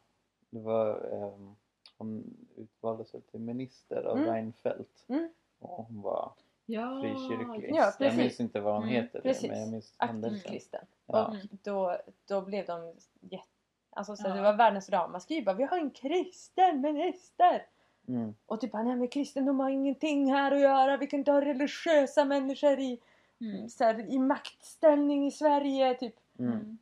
[0.50, 1.56] Det var, ehm,
[2.02, 4.28] hon utvaldes väl till minister av Mm.
[4.34, 5.04] Reinfeldt.
[5.08, 5.28] Mm.
[5.58, 6.32] Och hon var
[6.66, 7.70] Ja, frikyrklig.
[7.74, 9.50] Ja, jag minns inte vad hon Mm, heter precis.
[9.50, 10.50] men jag minns aktivt händelsen.
[10.50, 10.84] kristen.
[11.06, 11.26] Ja.
[11.28, 11.96] Och då,
[12.28, 13.46] då blev de jätte...
[13.90, 14.34] Alltså så Ja.
[14.34, 17.66] det var världens ramaskri vi har en kristen minister!
[18.08, 18.34] Mm.
[18.46, 22.24] Och typ nej men kristendom har ingenting här att göra, vi kan inte ha religiösa
[22.24, 23.00] människor i,
[23.40, 23.68] Mm.
[23.68, 26.14] så här, i maktställning i Sverige typ.
[26.38, 26.52] Mm.
[26.52, 26.78] Mm.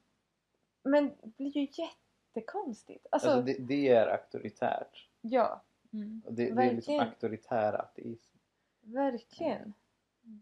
[0.82, 3.06] Men det blir ju jättekonstigt.
[3.10, 5.08] Alltså, Alltså det, det är auktoritärt.
[5.20, 5.60] Ja,
[5.92, 6.22] Mm.
[6.26, 8.32] Och det, det är liksom auktoritär ateism.
[8.80, 9.72] verkligen.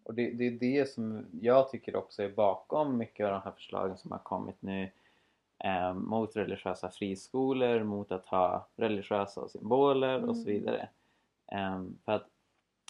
[0.02, 3.50] Och det, det är det som jag tycker också är bakom mycket av de här
[3.52, 4.90] förslagen som har kommit nu
[5.58, 10.52] eh, mot religiösa friskolor, mot att ha religiösa symboler och så Mm.
[10.54, 10.88] vidare.
[11.52, 12.28] Eh, för att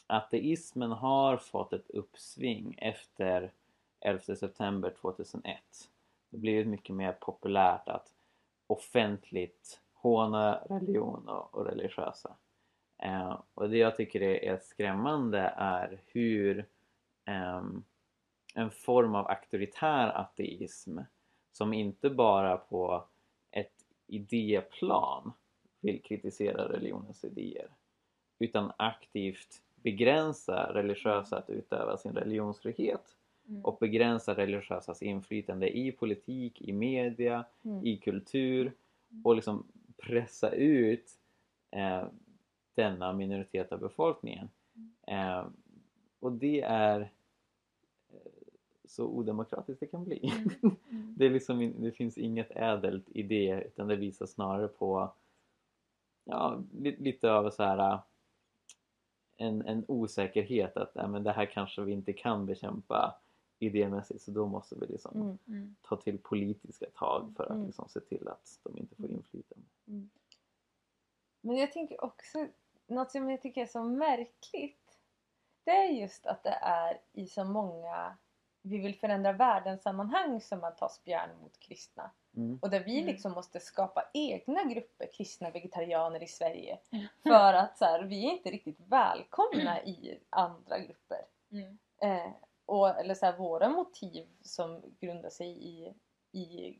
[0.06, 3.52] ateismen har fått ett uppsving efter
[4.00, 5.58] 11 september 2001.
[6.30, 8.12] Det blivit mycket mer populärt att
[8.66, 12.36] offentligt håna religion och, religiösa.
[13.02, 16.66] Eh, och det jag tycker är, är skrämmande är hur
[17.24, 17.84] ehm,
[18.54, 20.98] en form av auktoritär ateism
[21.52, 23.04] som inte bara på
[23.50, 23.72] ett
[24.06, 25.32] idéplan
[25.80, 27.70] vill kritisera religionens idéer
[28.38, 33.14] utan aktivt begränsa religiösa att utöva sin religionsfrihet
[33.48, 33.64] Mm.
[33.64, 37.86] och begränsa religiösas inflytande i politik, i media, Mm.
[37.86, 38.72] i kultur
[39.24, 39.66] och liksom
[40.02, 41.18] pressa ut
[41.70, 42.06] eh,
[42.74, 44.48] denna minoritet av befolkningen.
[45.06, 45.46] Eh,
[46.20, 48.32] och det är eh,
[48.84, 50.32] så odemokratiskt det kan bli.
[50.32, 50.76] Mm.
[50.90, 51.14] Mm.
[51.16, 55.12] det, är liksom, det finns inget ädelt i det utan det visar snarare på
[56.24, 58.00] ja, li, lite av så här äh,
[59.36, 63.20] en, en osäkerhet att äh, men det här kanske vi inte kan bekämpa
[63.58, 65.38] idémässigt så då måste vi liksom Mm.
[65.48, 65.76] Mm.
[65.82, 67.66] ta till politiska tag för att Mm.
[67.66, 69.66] liksom se till att de inte får inflytande.
[71.40, 72.46] Men jag tänker också,
[72.86, 74.98] något som jag tycker är så märkligt
[75.64, 78.16] det är just att det är i så många
[78.62, 82.10] vi vill förändra världen-sammanhang som man tar spjärn mot kristna.
[82.36, 82.58] Mm.
[82.62, 83.06] Och där vi Mm.
[83.06, 86.78] liksom måste skapa egna grupper kristna vegetarianer i Sverige.
[86.90, 87.06] Mm.
[87.22, 91.24] För att så här, vi är inte riktigt välkomna i andra grupper.
[91.50, 91.78] Mm.
[92.02, 92.32] Eh,
[92.68, 95.94] och, eller så här, våra motiv som grundar sig i,
[96.32, 96.78] i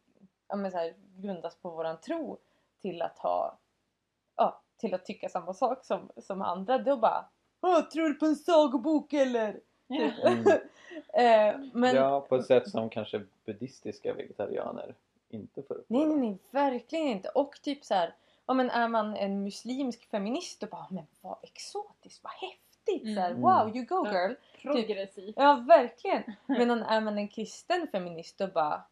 [0.49, 2.39] ja, men så här, grundas på våran tro
[2.81, 3.59] till att ha
[4.37, 6.79] ja, till att tycka samma sak som, som andra.
[6.79, 7.29] Då bara
[7.61, 9.61] Åh, tror du på en sagobok eller?
[9.87, 10.11] Ja.
[10.23, 10.47] Mm.
[11.13, 14.95] eh, men Ja, på ett sätt som kanske buddhistiska vegetarianer
[15.29, 16.07] inte får uppleva.
[16.07, 17.29] nej, nej, nej, verkligen inte.
[17.29, 18.15] Och typ så här,
[18.47, 22.68] ja, men är man en muslimsk feminist och bara men vad exotiskt, vad häftigt!
[23.15, 23.43] Så här, Mm.
[23.43, 24.13] wow, you go Ja.
[24.13, 24.35] girl!
[24.63, 25.35] Progressivt.
[25.37, 26.23] Ja, verkligen!
[26.47, 28.83] Men är man en kristen feminist då bara,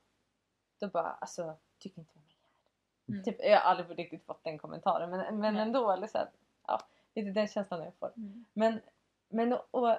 [0.80, 3.14] då bara alltså, tycker inte om här.
[3.14, 3.24] Mm.
[3.24, 5.62] Typ, jag har aldrig riktigt fått den kommentaren men, men Nej.
[5.62, 6.28] ändå, eller så här,
[6.66, 6.80] ja,
[7.14, 8.12] lite den känslan jag får.
[8.16, 8.44] Mm.
[8.52, 8.80] Men,
[9.28, 9.98] men och,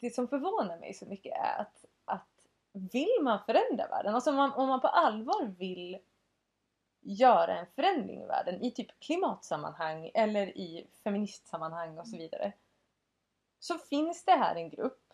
[0.00, 2.28] det som förvånar mig så mycket är att, att
[2.72, 5.98] vill man förändra världen, alltså om man, om man på allvar vill
[7.00, 12.52] göra en förändring i världen i typ klimatsammanhang eller i feministsammanhang och så vidare.
[13.62, 15.12] Så finns det här en grupp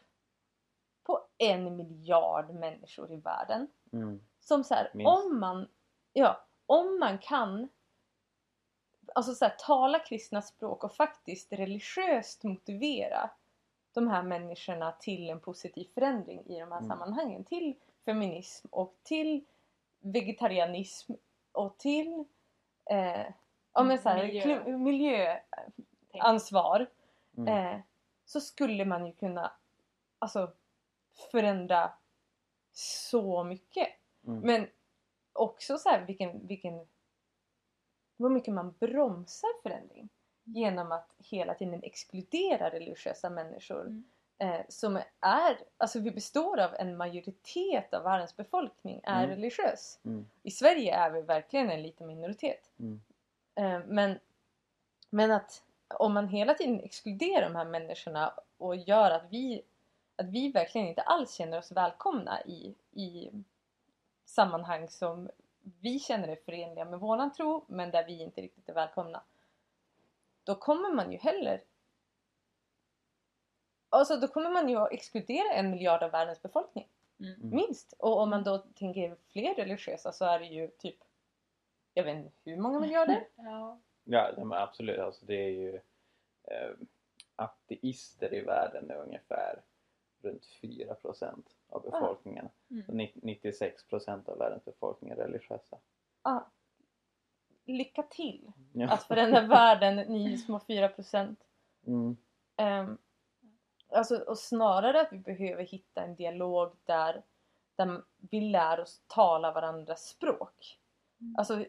[1.03, 4.21] på en miljard människor i världen Mm.
[4.41, 5.69] som så här, om man,
[6.13, 7.69] ja, om man kan
[9.15, 13.31] alltså så här, tala kristna språk och faktiskt religiöst motivera
[13.93, 16.89] de här människorna till en positiv förändring i de här Mm.
[16.89, 17.45] sammanhangen.
[17.45, 19.45] Till feminism och till
[20.01, 21.13] vegetarianism
[21.53, 22.25] och till
[22.91, 23.27] eh,
[23.73, 24.23] ja, men så här,
[24.79, 25.41] Miljö.
[26.13, 26.25] Tänk.
[27.37, 27.49] Mm.
[27.75, 27.81] Eh,
[28.29, 29.53] så skulle man ju kunna
[30.19, 30.53] alltså,
[31.31, 31.93] förändra
[32.73, 33.88] så mycket.
[34.27, 34.41] Mm.
[34.41, 34.67] Men
[35.33, 36.87] också så här vilken, vilken
[38.17, 40.09] vad mycket man bromsar förändring
[40.45, 44.05] genom att hela tiden exkludera religiösa människor Mm.
[44.38, 49.37] eh, som är, alltså vi består av en majoritet av världens befolkning är Mm.
[49.37, 50.01] religiös.
[50.05, 50.27] Mm.
[50.43, 52.71] I Sverige är vi verkligen en liten minoritet.
[52.79, 53.01] Mm.
[53.55, 54.19] Eh, men,
[55.11, 59.62] men att om man hela tiden exkluderar de här människorna och gör att vi,
[60.16, 63.31] att vi verkligen inte alls känner oss välkomna i, i
[64.24, 65.31] sammanhang som
[65.81, 69.22] vi känner är förenliga med våran tro men där vi inte riktigt är välkomna.
[70.44, 71.62] Då kommer man ju heller
[73.90, 76.88] Alltså då kommer man ju att exkludera en miljard av världens befolkning.
[77.20, 77.35] Mm.
[77.40, 77.94] Minst.
[77.98, 80.96] Och om man då tänker fler religiösa så är det ju typ
[81.94, 83.29] jag vet inte hur många miljarder?
[83.37, 83.79] Ja.
[84.11, 84.99] Ja, men absolut.
[84.99, 85.75] Alltså, det är ju
[86.44, 86.71] eh,
[87.37, 89.62] ateister i världen är ungefär
[90.23, 92.49] runt 4% av befolkningen.
[92.71, 92.85] Mm.
[92.88, 95.79] Och ni- 96% av världens befolkning är religiösa.
[96.23, 96.40] Ah,
[97.64, 98.88] lycka till Ja.
[98.90, 101.37] att förändra världen, ni små 4%.
[101.87, 102.16] Mm.
[102.57, 102.99] Um,
[103.88, 107.23] alltså, och snarare att vi behöver hitta en dialog där,
[107.77, 110.79] där vi lär oss tala varandras språk.
[111.21, 111.35] Mm.
[111.39, 111.65] Alltså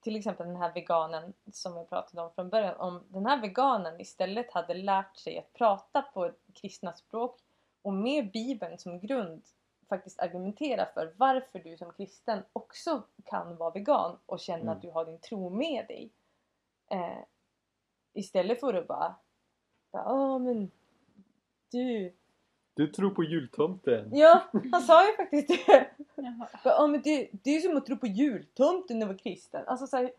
[0.00, 2.76] till exempel den här veganen som vi pratade om från början.
[2.76, 7.40] Om den här veganen istället hade lärt sig att prata på kristna språk
[7.82, 9.42] och med bibeln som grund
[9.88, 14.76] faktiskt argumentera för varför du som kristen också kan vara vegan och känna Mm.
[14.76, 16.12] att du har din tro med dig.
[16.90, 17.24] Eh,
[18.12, 19.14] istället för att bara
[19.90, 20.70] Ja men
[21.70, 22.16] du.
[22.74, 24.10] Du tror på jultomten?
[24.12, 25.90] Ja han sa ju faktiskt det.
[26.14, 26.48] Jaha.
[26.64, 29.64] Ja men det, det är som att tro på jultomten när man var kristen.
[29.66, 30.12] Alltså så här,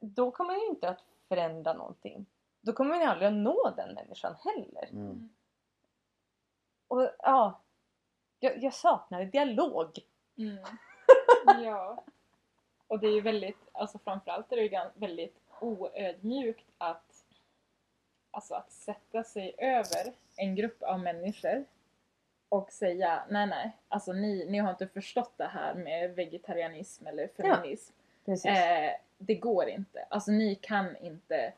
[0.00, 2.26] Då kommer man ju inte att förändra någonting.
[2.60, 4.88] Då kommer man ju aldrig att nå den människan heller.
[4.92, 5.28] Mm.
[6.88, 7.60] Och ja.
[8.40, 9.98] Jag, jag saknar dialog.
[10.36, 10.64] Mm.
[11.64, 12.04] Ja.
[12.86, 17.24] Och det är ju väldigt, alltså framförallt är det ju väldigt oödmjukt att,
[18.30, 21.64] alltså att sätta sig över en grupp av människor
[22.48, 27.28] och säga nej nej, alltså ni, ni har inte förstått det här med vegetarianism eller
[27.28, 27.92] feminism.
[28.24, 28.50] Precis.
[28.50, 30.06] Eh, det går inte.
[30.10, 31.52] Alltså ni kan inte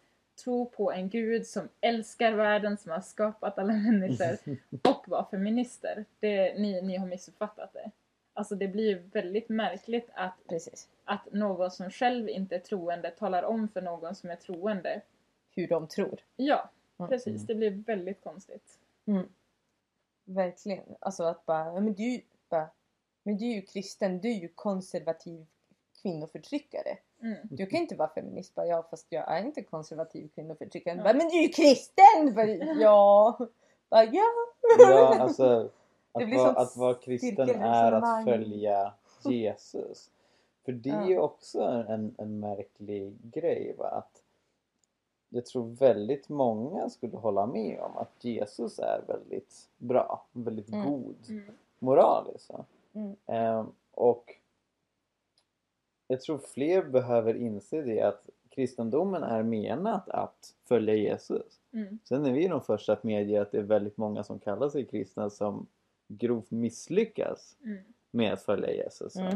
[0.44, 4.38] tro på en gud som älskar världen, som har skapat alla människor
[4.90, 6.04] och vara feminister.
[6.20, 7.90] Det, ni, ni har missuppfattat det.
[8.34, 10.88] Alltså det blir ju väldigt märkligt att, Precis.
[11.04, 15.00] att någon som själv inte är troende talar om för någon som är troende.
[15.50, 16.20] Hur de tror.
[16.36, 16.70] Ja.
[17.06, 17.42] Precis.
[17.46, 18.78] Det blir väldigt konstigt.
[19.06, 19.28] Mm.
[20.24, 20.84] Verkligen.
[21.00, 22.70] Alltså att bara, ja, men du, är ju- bara,
[23.22, 25.46] men du är ju kristen, du är ju konservativ
[26.02, 26.98] kvinnoförtryckare.
[27.22, 27.36] Mm.
[27.50, 28.54] Du kan inte vara feminist.
[28.54, 30.96] Bara, ja fast jag är inte konservativ kvinnoförtryckare.
[30.96, 31.02] Ja.
[31.02, 32.34] Bara, men du är ju kristen!
[32.34, 32.46] Bara,
[32.80, 33.38] ja.
[33.88, 34.24] Bara, ja.
[34.78, 35.70] Ja, alltså
[36.12, 38.92] Det att blir vara, att vara kristen är att följa
[39.24, 40.10] Jesus.
[40.64, 43.74] För det är ju också en, en märklig grej.
[43.78, 43.88] Va?
[43.88, 44.22] Att
[45.28, 50.90] jag tror väldigt många skulle hålla med om att Jesus är väldigt bra, väldigt Mm.
[50.90, 51.44] god Mm.
[51.78, 52.50] moraliskt.
[52.50, 52.64] va?
[52.92, 53.16] Mm.
[53.26, 54.34] Ehm, och
[56.06, 61.60] jag tror fler behöver inse det att kristendomen är menat att följa Jesus.
[61.72, 61.98] Mm.
[62.04, 64.84] Sen är vi de första att medge att det är väldigt många som kallar sig
[64.84, 65.66] kristna som
[66.08, 67.78] grovt misslyckas Mm.
[68.10, 69.16] med att följa Jesus.
[69.16, 69.34] Mm.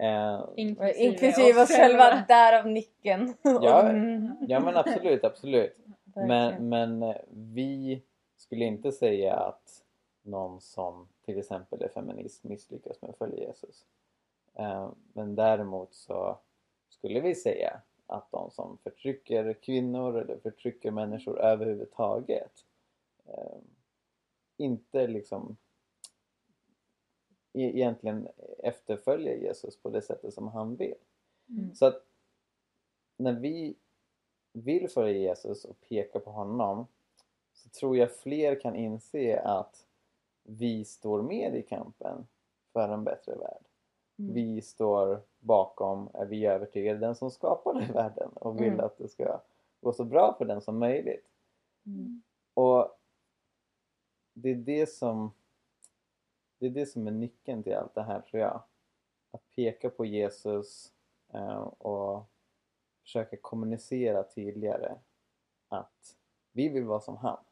[0.00, 3.34] Eh, Inklusive oss själva, därav nicken.
[3.42, 3.92] Ja.
[4.48, 5.76] Ja men absolut, absolut.
[6.14, 8.02] Men, men eh, vi
[8.36, 9.82] skulle inte säga att
[10.22, 13.84] någon som till exempel är feminist misslyckas med att följa Jesus.
[14.54, 16.38] Eh, Men däremot så
[16.88, 22.52] skulle vi säga att de som förtrycker kvinnor eller förtrycker människor överhuvudtaget
[23.26, 23.58] eh,
[24.56, 25.56] inte liksom
[27.52, 30.94] egentligen efterföljer Jesus på det sättet som han vill.
[31.48, 31.74] Mm.
[31.74, 32.02] Så att
[33.16, 33.74] när vi
[34.52, 36.86] vill följa Jesus och peka på honom
[37.52, 39.86] så tror jag fler kan inse att
[40.42, 42.26] vi står med i kampen
[42.72, 43.64] för en bättre värld.
[44.18, 44.34] Mm.
[44.34, 48.80] Vi står bakom, är vi övertygade, den som skapade världen och vill Mm.
[48.80, 49.40] att det ska
[49.80, 51.26] gå så bra för den som möjligt.
[51.86, 52.22] Mm.
[52.54, 52.98] Och
[54.32, 55.32] det är det som
[56.60, 58.62] det är det som är nyckeln till allt det här tror jag.
[59.30, 60.92] Att peka på Jesus
[61.32, 62.24] eh, och
[63.02, 64.96] försöka kommunicera tydligare
[65.68, 66.16] att
[66.52, 67.44] vi vill vara som han.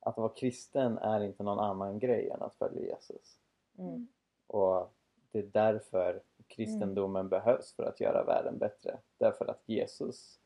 [0.00, 3.38] Att vara kristen är inte någon annan grej än att följa Jesus.
[3.78, 4.08] Mm.
[4.46, 4.92] Och
[5.30, 8.98] det är därför kristendomen behövs för att göra världen bättre.
[9.18, 10.40] Därför att Jesus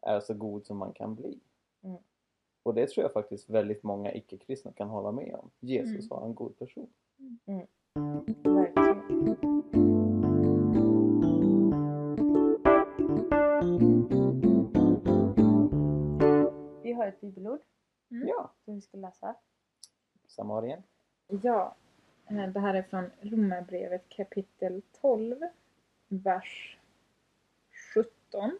[0.00, 1.40] är så god som man kan bli.
[1.82, 2.02] Mm.
[2.62, 5.50] Och det tror jag faktiskt väldigt många icke-kristna kan hålla med om.
[5.60, 6.08] Jesus Mm.
[6.08, 6.92] var en god person.
[7.24, 7.68] Verkligen.
[16.82, 17.60] Vi har ett bibelord
[18.10, 18.28] Mm.
[18.28, 19.34] Ja, som vi ska läsa.
[20.26, 20.82] Samarien.
[21.42, 21.76] Ja,
[22.26, 25.40] eh, det här är från Romarbrevet kapitel 12,
[26.08, 26.78] vers
[27.94, 28.58] 17.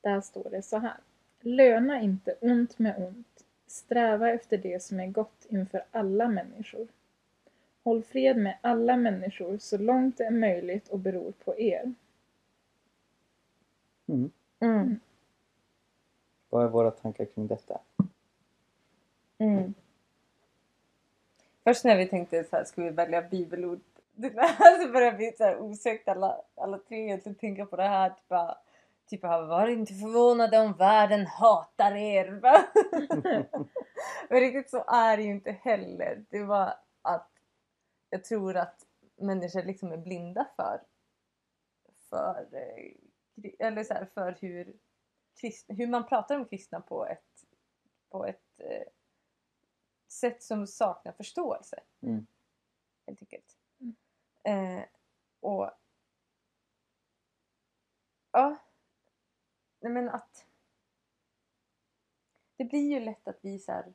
[0.00, 0.96] Där står det så här.
[1.40, 3.37] Löna inte ont med ont.
[3.68, 6.88] Sträva efter det som är gott inför alla människor.
[7.84, 11.94] Håll fred med alla människor så långt det är möjligt och beror på er.
[14.06, 14.30] Mm.
[14.60, 15.00] Mm.
[16.50, 17.80] Vad är våra tankar kring detta?
[19.38, 19.74] Mm.
[21.64, 23.80] Först när vi tänkte så här, ska vi välja bibelord?
[24.82, 28.10] Så började vi så här osökt alla, alla tre egentligen tänka på det här.
[28.10, 28.58] Typ, bara,
[29.08, 32.30] typ har varit inte förvånade om världen hatar er.
[34.28, 36.24] Men riktigt så är det ju inte heller.
[36.30, 37.30] Det var att
[38.10, 38.84] jag tror att
[39.16, 40.80] människor liksom är blinda för
[42.08, 42.94] för, eh,
[43.58, 44.76] eller så här, för hur,
[45.40, 47.44] krist, hur man pratar om kristna på ett,
[48.10, 48.88] på ett eh,
[50.08, 51.80] sätt som saknar förståelse.
[52.00, 52.26] Mm.
[53.06, 53.58] Helt enkelt.
[53.80, 54.78] Mm.
[54.78, 54.84] Eh,
[55.40, 55.70] och
[58.32, 58.56] ja,
[59.80, 60.46] nej men att
[62.56, 63.92] det blir ju lätt att vi så här,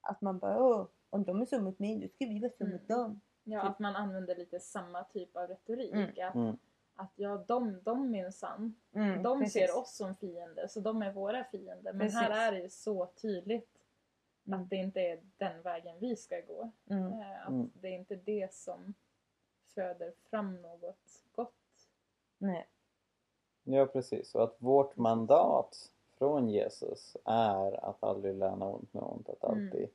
[0.00, 2.64] att man bara Åh, om de är så mot mig, då ska vi vara så
[2.64, 2.72] Mm.
[2.76, 3.20] mot dem.
[3.44, 5.92] Ja, att man använder lite samma typ av retorik.
[5.92, 6.28] Mm.
[6.28, 6.56] Att, Mm.
[6.94, 9.52] att ja, de, de minsann, Mm, de precis.
[9.52, 11.92] ser oss som fiender så de är våra fiender.
[11.92, 12.38] Men här Precis.
[12.42, 13.78] är det ju så tydligt
[14.46, 14.60] Mm.
[14.60, 16.70] att det inte är den vägen vi ska gå.
[16.90, 17.12] Mm.
[17.12, 17.70] Eh, Att Mm.
[17.74, 18.94] det är inte det som
[19.74, 21.88] föder fram något gott.
[22.38, 22.68] Nej.
[23.64, 29.28] Ja precis, och att vårt mandat från Jesus är att aldrig löna ont med ont,
[29.28, 29.64] att Mm.
[29.64, 29.88] alltid